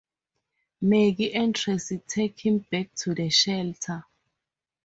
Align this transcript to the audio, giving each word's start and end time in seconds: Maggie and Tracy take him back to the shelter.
Maggie 0.81 1.31
and 1.31 1.53
Tracy 1.53 1.99
take 2.07 2.43
him 2.43 2.65
back 2.71 2.91
to 2.95 3.13
the 3.13 3.29
shelter. 3.29 4.03